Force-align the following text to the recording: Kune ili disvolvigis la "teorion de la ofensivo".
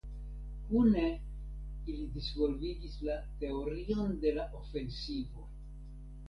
Kune 0.67 1.03
ili 1.93 2.05
disvolvigis 2.15 2.97
la 3.09 3.19
"teorion 3.45 4.17
de 4.25 4.33
la 4.39 4.49
ofensivo". 4.63 5.47